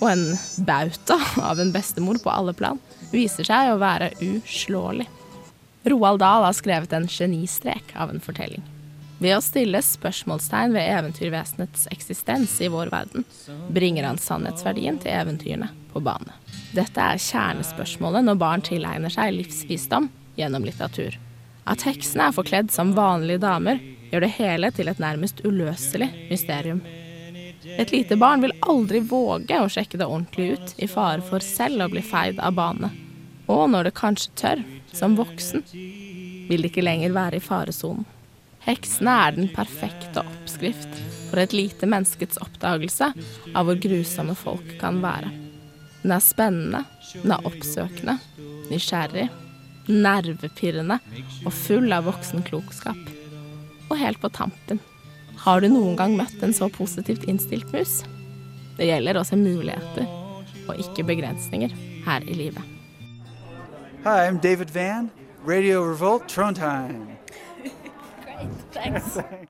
[0.00, 0.26] og en
[0.66, 2.78] bauta av en bestemor på alle plan,
[3.12, 5.08] viser seg å være uslåelig.
[5.84, 8.62] Roald Dahl har skrevet en genistrek av en fortelling.
[9.20, 13.24] Ved å stille spørsmålstegn ved eventyrvesenets eksistens i vår verden,
[13.72, 16.36] bringer han sannhetsverdien til eventyrene på bane.
[16.76, 20.08] Dette er kjernespørsmålet når barn tilegner seg livsvisdom
[20.40, 21.18] gjennom litteratur.
[21.68, 26.80] At heksene er forkledd som vanlige damer, gjør det hele til et nærmest uløselig mysterium.
[27.76, 31.84] Et lite barn vil aldri våge å sjekke det ordentlig ut, i fare for selv
[31.84, 32.88] å bli feid av bane.
[33.50, 34.62] Og når det kanskje tør,
[34.94, 35.64] som voksen,
[36.50, 38.06] vil det ikke lenger være i faresonen.
[38.60, 40.98] Heksene er den perfekte oppskrift
[41.30, 43.08] for et lite menneskets oppdagelse
[43.56, 45.30] av hvor grusomme folk kan være.
[46.02, 46.82] Den er spennende,
[47.14, 48.18] den er oppsøkende,
[48.68, 49.28] nysgjerrig,
[49.90, 50.98] nervepirrende
[51.44, 53.00] og full av voksenklokskap.
[53.90, 54.80] Og helt på tampen,
[55.44, 58.02] har du noen gang møtt en så positivt innstilt mus?
[58.76, 60.04] Det gjelder å se muligheter
[60.68, 61.72] og ikke begrensninger
[62.04, 62.79] her i livet.
[64.02, 65.10] Hi, I'm David Van,
[65.44, 67.18] Radio Revolt, Trondheim.
[68.24, 69.18] Great, thanks.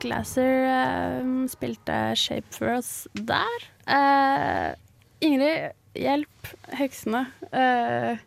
[0.00, 3.46] Glasser eh, spilte Shape for Us der.
[3.86, 4.74] Eh,
[5.20, 7.26] Ingrid, hjelp heksene.
[7.52, 8.18] Eh,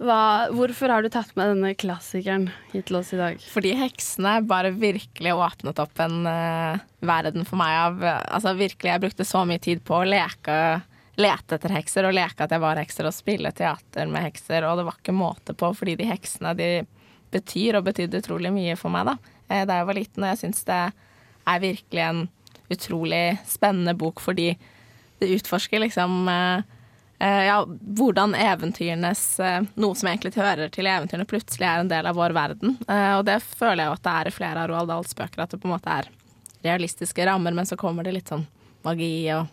[0.00, 3.42] hva, hvorfor har du tatt med denne klassikeren hit til oss i dag?
[3.52, 9.02] Fordi heksene bare virkelig åpnet opp en uh, verden for meg av Altså virkelig, jeg
[9.04, 10.56] brukte så mye tid på å leke,
[11.20, 14.80] lete etter hekser og leke at jeg var hekser og spille teater med hekser, og
[14.80, 16.72] det var ikke måte på, fordi de heksene de
[17.30, 19.18] betyr og betydde utrolig mye for meg da,
[19.52, 20.82] eh, da jeg var liten, og jeg syns det
[21.50, 22.26] er virkelig en
[22.70, 24.54] utrolig spennende bok fordi
[25.20, 26.79] det utforsker liksom uh, Eh,
[27.20, 32.16] ja, hvordan eventyrenes eh, Noe som egentlig hører til eventyrene, plutselig er en del av
[32.16, 32.78] vår verden.
[32.88, 35.42] Eh, og det føler jeg jo at det er i flere av Roald Dahls bøker,
[35.44, 36.08] at det på en måte er
[36.64, 38.46] realistiske rammer, men så kommer det litt sånn
[38.86, 39.52] magi og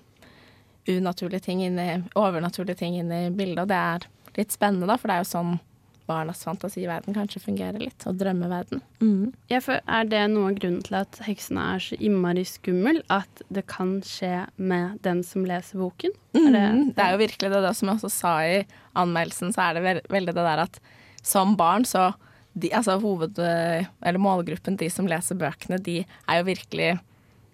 [0.87, 4.95] unaturlige ting inn i overnaturlige ting inn i bildet, og det er litt spennende, da,
[4.95, 5.57] for det er jo sånn
[6.07, 8.81] barnas fantasiverden kanskje fungerer litt, og drømmeverden.
[9.03, 9.33] Mm.
[9.51, 13.43] Ja, for er det noe av grunnen til at heksene er så innmari skummel, at
[13.53, 16.15] det kan skje med den som leser boken?
[16.37, 16.45] Mm.
[16.47, 16.67] Er det,
[16.97, 18.61] det er jo virkelig det, det som jeg også sa i
[18.97, 20.79] anmeldelsen, så er det ve veldig det der at
[21.27, 22.11] som barn så
[22.57, 26.95] de, altså hoved, eller målgruppen, de som leser bøkene, de er jo virkelig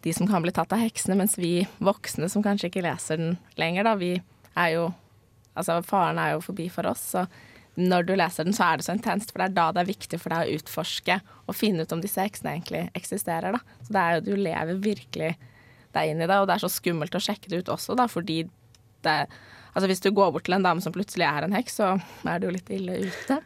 [0.04, 3.38] de som kan bli tatt av heksene, mens vi voksne som kanskje ikke leser den
[3.60, 4.18] lenger, da, vi
[4.54, 4.92] er jo
[5.54, 7.28] Altså faren er jo forbi for oss, så
[7.80, 9.90] når du leser den, så er det så intenst, for det er da det er
[9.90, 13.56] viktig for deg å utforske og finne ut om disse heksene egentlig eksisterer.
[13.56, 13.80] Da.
[13.82, 15.32] Så det er jo, du lever virkelig
[15.94, 18.08] deg inn i det, og det er så skummelt å sjekke det ut også, da,
[18.12, 18.44] fordi
[19.06, 19.18] det
[19.74, 21.88] Altså Hvis du går bort til en dame som plutselig er en heks, så
[22.30, 23.40] er du jo litt ille ute.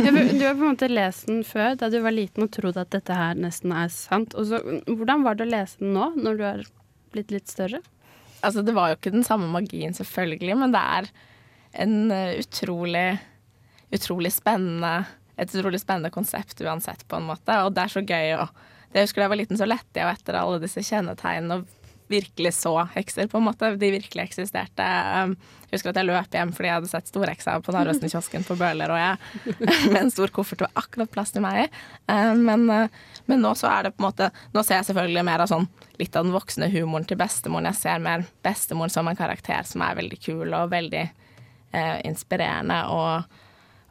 [0.00, 2.80] ja, du har på en måte lest den før, da du var liten og trodde
[2.80, 4.32] at dette her nesten er sant.
[4.32, 6.64] Og så, hvordan var det å lese den nå, når du er
[7.12, 7.82] blitt litt større?
[8.40, 11.12] Altså Det var jo ikke den samme magien, selvfølgelig, men det er
[11.84, 13.06] en uh, utrolig
[13.92, 15.04] utrolig spennende
[15.36, 17.56] et utrolig spennende konsept uansett, på en måte.
[17.64, 18.48] Og det er så gøy å
[18.94, 21.64] Jeg husker da jeg var liten, så lette jeg etter alle disse kjennetegnene og
[22.06, 23.72] virkelig så hekser, på en måte.
[23.80, 24.84] De virkelig eksisterte.
[25.18, 25.32] Um,
[25.64, 28.92] jeg husker at jeg løp hjem fordi jeg hadde sett storheksa på Narvesen-kiosken på Bøhler,
[28.94, 29.56] og jeg
[29.96, 31.74] med en stor koffert var akkurat plass til meg.
[32.06, 35.26] Um, men, uh, men nå så er det på en måte Nå ser jeg selvfølgelig
[35.26, 35.66] mer av sånn
[35.98, 37.72] litt av den voksne humoren til bestemoren.
[37.72, 42.84] Jeg ser mer bestemoren som en karakter som er veldig kul og veldig eh, inspirerende.
[42.94, 43.42] og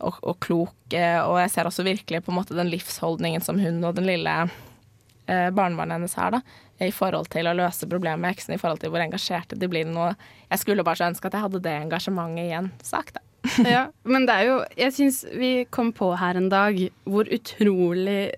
[0.04, 0.76] og, og klok.
[0.94, 4.36] Og jeg ser også virkelig på en måte den livsholdningen som hun og den lille
[4.44, 6.42] eh, barnebarnet hennes har, da,
[6.84, 9.88] i forhold til å løse problemet med heksene, i forhold til hvor engasjerte de blir.
[9.90, 10.14] Noe.
[10.50, 13.24] Jeg skulle bare så ønske at jeg hadde det engasjementet i en sak, da.
[13.68, 18.32] ja, men det er jo Jeg syns vi kom på her en dag hvor utrolig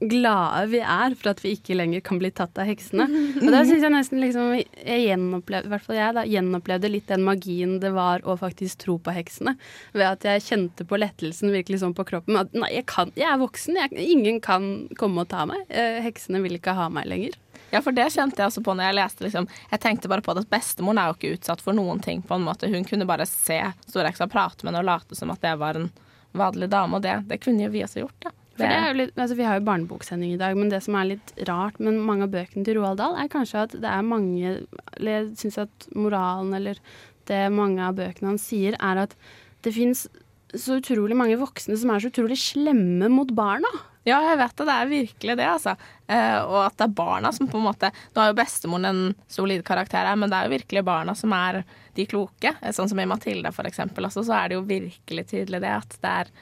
[0.00, 3.04] glade vi er for at vi ikke lenger kan bli tatt av heksene.
[3.42, 7.10] Og da syns jeg nesten liksom Jeg gjenopplevde, i hvert fall jeg da, gjenopplevde litt
[7.10, 9.56] den magien det var å faktisk tro på heksene.
[9.92, 12.38] Ved at jeg kjente på lettelsen virkelig sånn på kroppen.
[12.40, 13.78] At nei, jeg, kan, jeg er voksen.
[13.82, 15.66] Jeg, ingen kan komme og ta meg.
[15.68, 17.36] Eh, heksene vil ikke ha meg lenger.
[17.70, 20.32] Ja, for det kjente jeg også på når jeg leste liksom Jeg tenkte bare på
[20.34, 22.70] at bestemoren er jo ikke utsatt for noen ting, på en måte.
[22.72, 25.90] Hun kunne bare se Storheksa prate med henne og late som at det var en
[26.32, 28.34] vanlig dame, og det, det kunne jo vi også gjort, da.
[28.56, 30.96] For det er jo litt, altså vi har jo barneboksending i dag, men det som
[30.98, 34.02] er litt rart med mange av bøkene til Roald Dahl, er kanskje at det er
[34.04, 34.56] mange
[34.98, 36.80] Eller jeg syns at moralen, eller
[37.30, 39.14] det mange av bøkene han sier, er at
[39.64, 40.08] det fins
[40.56, 43.70] så utrolig mange voksne som er så utrolig slemme mot barna.
[44.08, 44.64] Ja, jeg vet det.
[44.66, 45.74] Det er virkelig det, altså.
[46.08, 49.02] Eh, og at det er barna som på en måte Nå har jo bestemoren en
[49.30, 51.60] solid karakter her, men det er jo virkelig barna som er
[51.98, 52.54] de kloke.
[52.62, 54.08] Eh, Sånn som i Matilda, for eksempel.
[54.08, 56.32] Altså, så er det jo virkelig tydelig det at det er,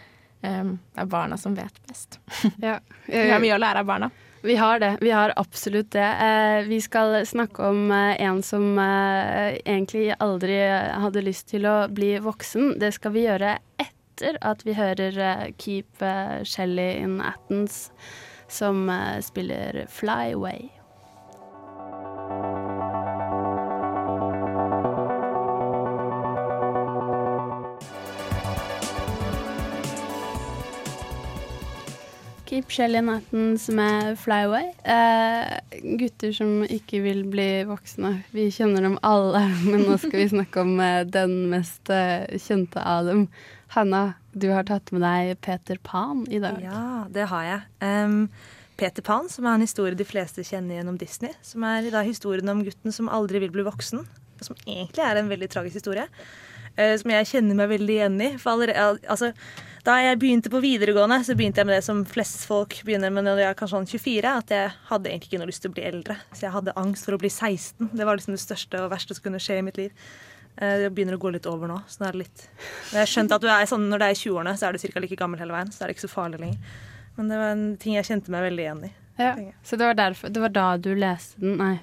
[0.41, 2.21] det er barna som vet best.
[2.63, 2.79] Ja.
[3.07, 4.11] Vi har mye å lære av barna.
[4.43, 4.99] Vi har det.
[5.01, 6.01] Vi har absolutt det.
[6.01, 10.61] Eh, vi skal snakke om eh, en som eh, egentlig aldri
[11.03, 12.77] hadde lyst til å bli voksen.
[12.79, 17.91] Det skal vi gjøre etter at vi hører eh, Keep eh, Shelly in Athens,
[18.49, 20.69] som eh, spiller Fly Away.
[32.49, 34.71] Keep Shelly in Athens med Fly Away.
[34.85, 38.23] Eh, gutter som ikke vil bli voksne.
[38.33, 42.81] Vi kjenner dem alle, men nå skal vi snakke om eh, den mest eh, kjente
[42.81, 43.27] av dem.
[43.77, 46.57] Hanna, du har tatt med deg Peter Pan i dag.
[46.65, 47.69] Ja, det har jeg.
[47.85, 48.19] Um,
[48.81, 51.37] Peter Pan, som er en historie de fleste kjenner gjennom Disney.
[51.45, 54.09] Som er da historien om gutten som aldri vil bli voksen.
[54.41, 56.09] Som egentlig er en veldig tragisk historie.
[56.81, 58.37] Uh, som jeg kjenner meg veldig igjen i.
[58.41, 59.35] For allerede, altså,
[59.89, 63.25] da jeg begynte på videregående, så begynte jeg med det som flest folk begynner med
[63.25, 64.33] når jeg er kanskje sånn 24.
[64.43, 66.17] At jeg hadde egentlig ikke noe lyst til å bli eldre.
[66.35, 67.89] Så jeg hadde angst for å bli 16.
[67.97, 70.05] Det var liksom det største og verste som kunne skje i mitt liv.
[70.61, 71.81] Eh, Det begynner å gå litt over nå.
[71.89, 72.45] Så nå er det litt
[72.93, 74.85] Jeg har skjønt at du er sånn, når du er i 20-årene, så er du
[74.85, 75.01] ca.
[75.01, 75.73] like gammel hele veien.
[75.73, 76.79] Så er det ikke så farlig lenger.
[77.17, 78.95] Men det var en ting jeg kjente meg veldig igjen i.
[79.19, 79.33] Ja,
[79.67, 81.57] så det var, derfor, det var da du leste den?
[81.59, 81.81] Nei.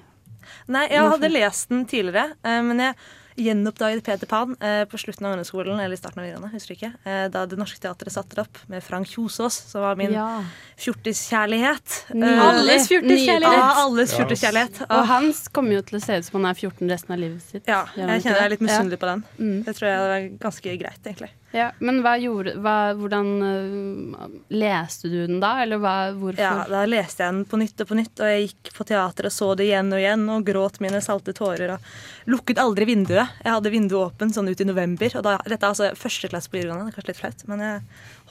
[0.72, 2.94] Nei, jeg hadde lest den tidligere, eh, men jeg
[3.36, 6.92] gjenoppdaget Peter Pan eh, på slutten av ungdomsskolen, eller i starten av videregående, husker ikke,
[7.04, 10.42] eh, da Det Norske Teatret satte det opp med Frank Kjosås, som var min Ja.
[10.80, 12.04] fjortiskjærlighet.
[12.14, 13.58] Eh, Alles fjortiskjærlighet.
[13.60, 14.82] Ja, alles fjortiskjærlighet.
[14.90, 17.42] Og han kommer jo til å se ut som han er 14 resten av livet
[17.42, 17.66] sitt.
[17.68, 19.24] Ja, jeg kjenner jeg er litt misunnelig på den.
[19.38, 19.64] Mm.
[19.64, 21.30] Det tror jeg er ganske greit, egentlig.
[21.56, 26.42] Ja, men hva gjorde, hva, hvordan uh, leste du den da, eller hva, hvorfor?
[26.42, 29.30] Ja, Da leste jeg den på nytt og på nytt, og jeg gikk på teater
[29.30, 31.88] og så det igjen og igjen og gråt mine salte tårer og
[32.28, 33.38] lukket aldri vinduet.
[33.40, 36.52] Jeg hadde vinduet åpent sånn ut i november, og da, dette er altså første klasse
[36.52, 37.80] på videregående, det er kanskje litt flaut, men jeg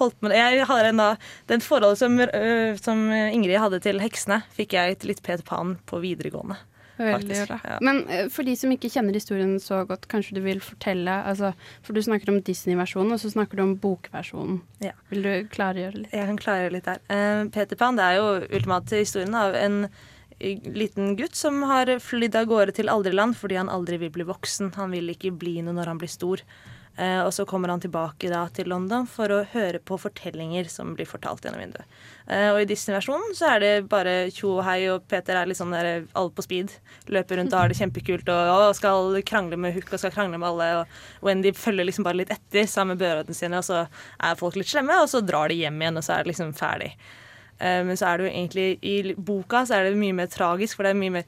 [0.03, 0.43] holdt med det.
[0.43, 1.09] Jeg har en da,
[1.49, 5.77] Den forholdet som, øh, som Ingrid hadde til heksene, fikk jeg til litt Peter Pan
[5.89, 6.61] på videregående.
[6.97, 7.59] Veldig bra.
[7.67, 7.77] Ja.
[7.83, 11.51] Men øh, for de som ikke kjenner historien så godt, kanskje du vil fortelle altså,
[11.83, 14.61] For du snakker om Disney-versjonen, og så snakker du om bokversjonen.
[14.83, 14.95] Ja.
[15.11, 16.13] Vil du klargjøre litt?
[16.15, 17.01] Jeg kan klargjøre litt der.
[17.11, 19.85] Uh, Peter Pan det er jo ultimat historien av en
[20.39, 24.73] liten gutt som har flydd av gårde til aldriland fordi han aldri vil bli voksen.
[24.75, 26.43] Han vil ikke bli noe når han blir stor.
[26.97, 30.93] Eh, og så kommer han tilbake da til London for å høre på fortellinger som
[30.95, 31.97] blir fortalt gjennom vinduet.
[32.31, 35.59] Eh, og i Disney-versjonen så er det bare tjo og hei, og Peter er litt
[35.59, 36.71] sånn der alle på speed.
[37.11, 40.39] Løper rundt og har det kjempekult og, og skal krangle med Hook og skal krangle
[40.39, 40.69] med alle.
[40.85, 44.55] Og Wendy følger liksom bare litt etter sammen med brødrene sine, og så er folk
[44.55, 46.93] litt slemme, og så drar de hjem igjen, og så er det liksom ferdig.
[47.59, 50.79] Eh, Men så er det jo egentlig i boka så er det mye mer tragisk,
[50.79, 51.27] for det er mye mer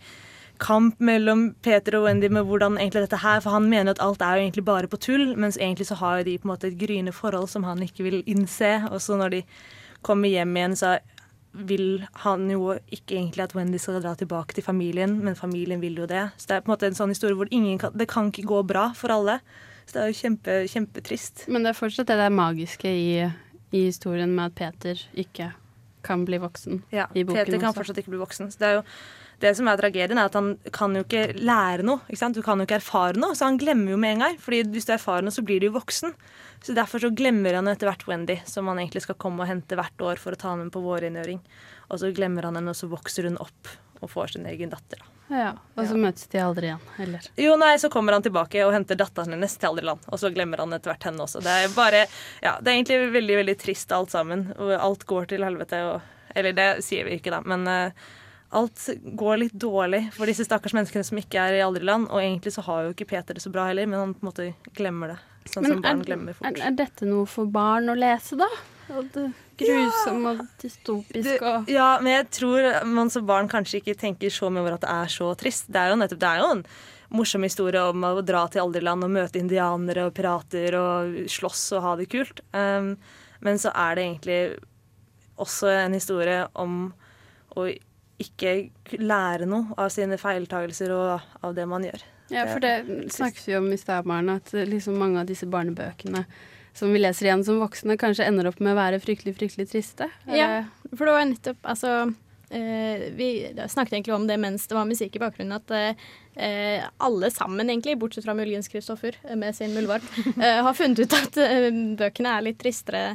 [0.59, 4.21] kamp mellom Peter og Wendy med hvordan egentlig dette her For han mener at alt
[4.21, 6.67] er jo egentlig bare på tull, mens egentlig så har jo de på en måte
[6.71, 8.71] et gryende forhold som han ikke vil innse.
[8.91, 9.43] Og så når de
[10.05, 10.97] kommer hjem igjen, så
[11.57, 15.95] vil han jo ikke egentlig at Wendy skal dra tilbake til familien, men familien vil
[15.97, 16.27] jo det.
[16.37, 18.45] Så det er på en måte en sånn historie hvor ingen kan, det kan ikke
[18.49, 19.39] gå bra for alle.
[19.87, 21.45] Så det er jo kjempe, kjempetrist.
[21.47, 23.23] Men det er fortsatt det der magiske i,
[23.71, 25.53] i historien med at Peter ikke
[26.07, 27.81] kan bli voksen Ja, i boken Peter kan også.
[27.81, 28.51] fortsatt ikke bli voksen.
[28.53, 28.83] Så det er jo
[29.43, 32.01] det som er tragedien, er at han kan jo ikke lære noe.
[32.09, 32.37] Ikke sant?
[32.37, 34.37] Du kan jo ikke erfare noe, så han glemmer jo med en gang.
[34.41, 36.15] Fordi hvis du erfarer noe, så blir du jo voksen.
[36.65, 39.77] Så Derfor så glemmer han etter hvert Wendy, som han egentlig skal komme og hente
[39.77, 41.43] hvert år for å ta henne med på vårrengjøring.
[41.91, 45.01] Og så glemmer han henne, og så vokser hun opp og får sin egen datter.
[45.01, 45.13] Da.
[45.27, 47.25] Ja, og så møtes de aldri igjen, eller?
[47.35, 50.05] Jo, nei, så kommer han tilbake og henter datteren hennes til Alderland.
[50.07, 51.41] Og så glemmer han etter hvert henne også.
[51.43, 52.05] Det er bare,
[52.43, 54.45] ja, det er egentlig veldig veldig trist alt sammen.
[54.55, 55.81] Og alt går til helvete.
[55.89, 57.41] Og, eller det sier vi ikke, da.
[57.43, 58.07] Men eh,
[58.49, 58.85] alt
[59.19, 62.07] går litt dårlig for disse stakkars menneskene som ikke er i Alderland.
[62.11, 64.29] Og egentlig så har jo ikke Peter det så bra heller, men han på en
[64.29, 65.19] måte glemmer det.
[65.51, 66.59] Sånn som barn glemmer er, fort.
[66.59, 68.47] er dette noe for barn å lese, da?
[68.95, 73.97] Og det grusomme og dystopisk og Ja, men jeg tror man som barn kanskje ikke
[73.99, 75.71] tenker så mye over at det er så trist.
[75.71, 76.63] Det er jo nettopp, det er jo en
[77.17, 81.85] morsom historie om å dra til Alderland og møte indianere og pirater og slåss og
[81.85, 82.43] ha det kult.
[82.51, 82.95] Um,
[83.43, 84.39] men så er det egentlig
[85.37, 86.79] også en historie om
[87.57, 87.67] å
[88.21, 92.05] ikke lære noe av sine feiltagelser og av det man gjør.
[92.33, 96.25] Ja, for det snakket vi om i stad, Maren, at liksom mange av disse barnebøkene
[96.77, 100.09] som vi leser igjen som voksne, kanskje ender opp med å være fryktelig, fryktelig triste.
[100.29, 101.93] Ja, for det var nettopp Altså,
[102.53, 107.31] eh, vi snakket egentlig om det mens det var musikk i bakgrunnen, at eh, alle
[107.33, 110.05] sammen, egentlig, bortsett fra muligens Kristoffer eh, med sin muldvarp,
[110.37, 113.07] eh, har funnet ut at eh, bøkene er litt tristere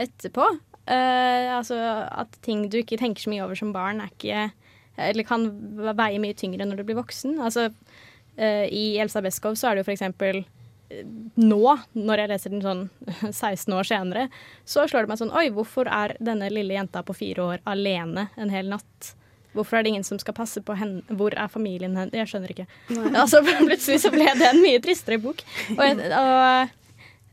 [0.00, 0.48] etterpå.
[0.84, 1.78] Eh, altså
[2.12, 4.50] at ting du ikke tenker så mye over som barn, er ikke
[5.00, 5.48] Eller kan
[5.96, 7.40] veie mye tyngre når du blir voksen.
[7.42, 7.64] Altså,
[8.38, 10.44] uh, I Elsa Beskow så er det jo for eksempel
[11.34, 12.84] nå, når jeg leser den sånn
[13.32, 14.28] 16 år senere,
[14.68, 18.28] så slår det meg sånn Oi, hvorfor er denne lille jenta på fire år alene
[18.38, 19.14] en hel natt?
[19.54, 21.02] Hvorfor er det ingen som skal passe på henne?
[21.14, 22.14] Hvor er familien hennes?
[22.14, 22.66] Jeg skjønner ikke.
[23.14, 25.44] Altså, plutselig så ble det en mye tristere bok.
[25.76, 26.72] Og, og,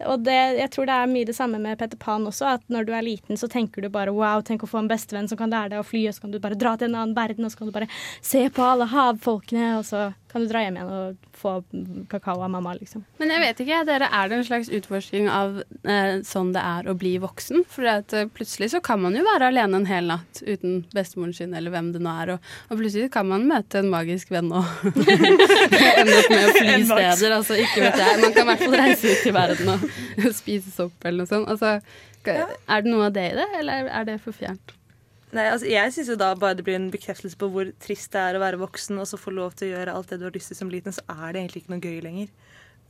[0.09, 2.55] og det, jeg tror det er mye det samme med Peter Pan også.
[2.57, 5.29] At når du er liten, så tenker du bare wow, tenk å få en bestevenn
[5.31, 7.17] som kan lære deg å fly, og så kan du bare dra til en annen
[7.17, 10.61] verden, og så kan du bare se på alle havfolkene, og så kan du dra
[10.63, 11.53] hjem igjen og få
[12.11, 13.03] kakao av mamma, liksom.
[13.19, 16.87] Men jeg vet ikke, dere, er det en slags utforsking av eh, sånn det er
[16.87, 17.65] å bli voksen?
[17.71, 21.35] For at, eh, plutselig så kan man jo være alene en hel natt uten bestemoren
[21.35, 24.51] sin eller hvem det nå er, og, og plutselig kan man møte en magisk venn
[24.55, 27.37] og ende opp med å fly steder.
[27.41, 28.19] Altså, ikke vet jeg.
[28.23, 29.87] Man kan i hvert fall reise ut i verden og
[30.41, 31.51] spise sopp eller noe sånt.
[31.51, 31.79] Altså,
[32.23, 34.77] Er det noe av det i det, eller er det for fjernt?
[35.31, 38.37] Nei, altså Jeg syns da bare det blir en bekreftelse på hvor trist det er
[38.37, 40.51] å være voksen og så få lov til å gjøre alt det du har lyst
[40.51, 42.33] til som liten, så er det egentlig ikke noe gøy lenger.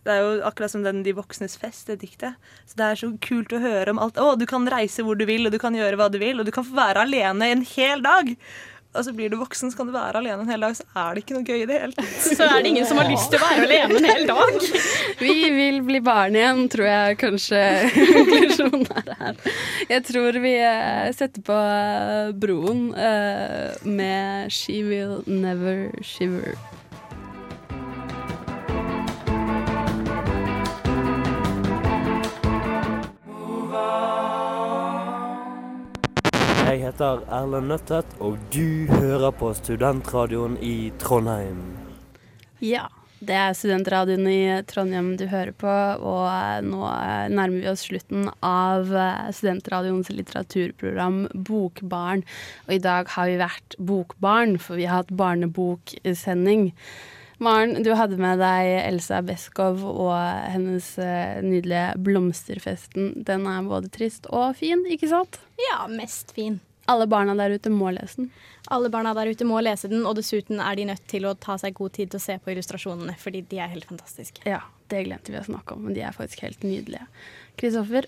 [0.01, 2.33] Det er jo akkurat som den 'De voksnes fest', det diktet.
[2.65, 4.17] Så Det er så kult å høre om alt.
[4.17, 6.45] Å, du kan reise hvor du vil, og du kan gjøre hva du vil, og
[6.45, 8.35] du kan få være alene en hel dag.
[8.91, 11.15] Og så blir du voksen, så kan du være alene en hel dag, så er
[11.15, 12.17] det ikke noe gøy i det hele tatt.
[12.41, 14.57] Så er det ingen som har lyst til å være alene en hel dag.
[15.21, 17.61] Vi vil bli barn igjen, tror jeg kanskje
[18.17, 19.39] konklusjonen er her.
[19.91, 26.80] Jeg tror vi eh, setter på eh, Broen eh, med 'She Will Never Shiver'.
[36.71, 41.57] Jeg heter Erlend Nøttet, og du hører på Studentradioen i Trondheim.
[42.63, 42.85] Ja,
[43.19, 44.37] det er studentradioen i
[44.69, 50.13] Trondheim du hører på, og eh, nå eh, nærmer vi oss slutten av eh, studentradioens
[50.15, 52.23] litteraturprogram Bokbarn.
[52.69, 56.69] Og i dag har vi vært bokbarn, for vi har hatt barneboksending.
[57.41, 60.13] Maren, du hadde med deg Elsa Beskow og
[60.53, 63.15] hennes eh, nydelige 'Blomsterfesten'.
[63.25, 65.39] Den er både trist og fin, ikke sant?
[65.57, 66.59] Ja, mest fin.
[66.85, 68.29] Alle barna der ute må lese den.
[68.69, 71.57] Alle barna der ute må lese den, og dessuten er de nødt til å ta
[71.57, 74.45] seg god tid til å se på illustrasjonene, fordi de er helt fantastiske.
[74.45, 74.61] Ja,
[74.93, 77.09] det glemte vi å snakke om, men de er faktisk helt nydelige.
[77.57, 78.05] Kristoffer?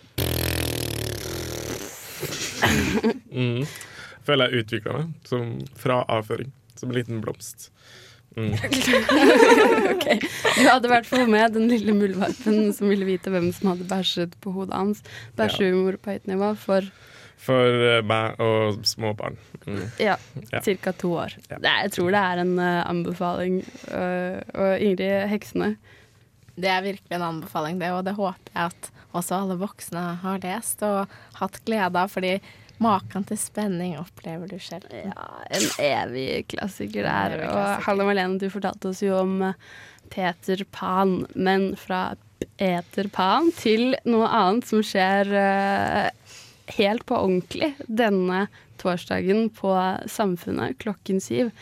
[3.33, 3.65] Mm.
[4.23, 6.53] Føler jeg utvikla meg som fra avføring.
[6.77, 7.71] Som en liten blomst.
[8.33, 8.53] Mm.
[9.93, 10.05] ok.
[10.57, 13.87] Du hadde i hvert fall med den lille muldvarpen som ville vite hvem som hadde
[13.89, 15.03] bæsjet på hodet hans.
[15.37, 16.87] Bæsjehumor på høyt nivå for
[17.43, 19.35] For eh, meg og små barn.
[19.67, 19.81] Mm.
[19.99, 20.15] ja,
[20.53, 20.61] Ja.
[20.63, 20.91] ca.
[20.95, 21.33] to år.
[21.51, 23.57] Er, jeg tror det er en uh, anbefaling.
[23.91, 25.73] Uh, og Ingrid Heksene.
[26.55, 30.39] Det er virkelig en anbefaling, det, og det håper jeg at også alle voksne har
[30.43, 32.37] lest og hatt glede av, fordi
[32.83, 34.91] maken til spenning opplever du selv.
[34.93, 37.37] Ja, en evig klassiker der.
[37.37, 37.87] evig Og.
[37.87, 39.57] Halle Marlene, du fortalte oss jo om eh,
[40.13, 42.13] Peter Pan, men fra
[42.57, 46.35] Peter Pan til noe annet som skjer uh,
[46.77, 48.45] helt på ordentlig denne
[48.81, 49.73] torsdagen på
[50.11, 51.53] Samfunnet klokken syv.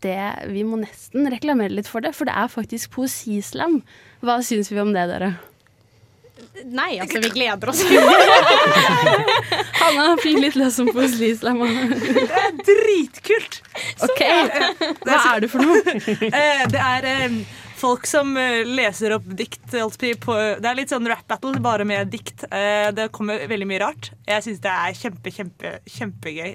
[0.00, 3.80] Det, vi må nesten reklamere litt for det, for det er faktisk poesislam.
[4.24, 5.34] Hva syns vi om det, dere?
[6.64, 7.82] Nei, altså, vi gleder oss.
[9.80, 11.62] Hanna, fyr litt løs om poesislam.
[11.64, 13.60] Det er dritkult!
[14.04, 14.22] OK,
[15.06, 15.96] hva er det for noe?
[16.40, 17.06] Eh, det er
[17.80, 19.64] folk som eh, leser opp dikt.
[20.22, 22.44] På, det er litt sånn rap battle, bare med dikt.
[22.50, 24.12] Eh, det kommer veldig mye rart.
[24.28, 26.54] Jeg syns det er kjempe, kjempe, kjempegøy.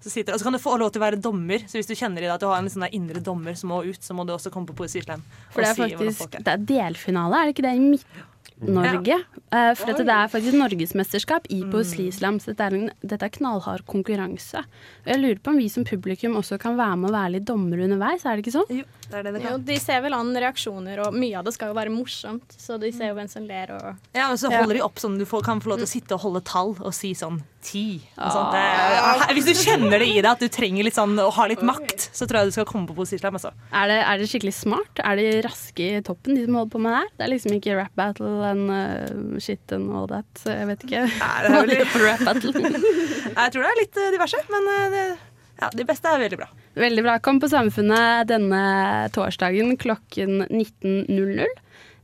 [0.00, 1.66] Så sitter, og så kan du få lov til å være dommer.
[1.68, 3.72] Så hvis du kjenner i deg at du har en sånn der indre dommer som
[3.74, 5.20] må ut, så må du også komme på Poesislam.
[5.52, 6.38] For det er si er.
[6.38, 8.29] det er delfinale, er det ikke det, i
[8.60, 9.16] Midt-Norge?
[9.50, 9.74] Ja.
[9.74, 13.84] for at det er faktisk norgesmesterskap i poesislam, så dette er, en, dette er knallhard
[13.90, 14.62] konkurranse.
[15.04, 17.46] Og jeg lurer på om vi som publikum også kan være med og være litt
[17.48, 18.70] dommer underveis, er det ikke sånn?
[18.82, 21.54] Jo, det er det det Jo, de ser vel an reaksjoner, og mye av det
[21.56, 22.56] skal jo være morsomt.
[22.60, 24.60] Så de ser jo hvem som ler og Ja, og så Ja.
[24.60, 26.76] holder de opp sånn du får, kan få lov til å sitte og holde tall
[26.80, 28.00] og si sånn ti.
[28.16, 28.54] Og sånt.
[28.54, 31.46] Det er, hvis du kjenner det i deg at du trenger litt sånn å ha
[31.50, 33.36] litt makt, så tror jeg du skal komme på Poesislam.
[33.38, 33.52] Altså.
[33.76, 35.02] Er det, er det skikkelig smart?
[35.04, 37.10] Er de raske i toppen, de som holder på med det her?
[37.16, 40.26] Det er liksom ikke rap battle and uh, shit and all that.
[40.40, 42.54] Så jeg vet ikke det er vel- rap battle.
[43.30, 45.02] Jeg tror det er litt eh, diverse, men eh, det,
[45.60, 46.46] ja, de beste er veldig bra.
[46.80, 47.14] Veldig bra.
[47.22, 48.60] Kom på Samfunnet denne
[49.14, 51.46] torsdagen klokken 19.00.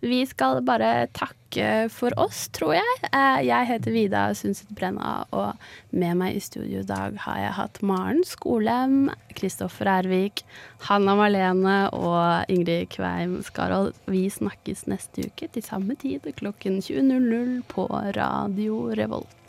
[0.04, 2.96] Vi skal bare takke for oss, tror jeg.
[3.12, 5.54] Eh, Jeg heter Vida Sundset Brenna, og
[5.90, 10.42] med meg i studio i dag har jeg hatt Maren Skolem, Kristoffer Ervik,
[10.88, 13.94] Hanna Marlene og Ingrid Kveim Skarold.
[14.06, 17.88] Vi snakkes neste uke til samme tid klokken 20.00 på
[18.18, 19.45] Radio Revolt.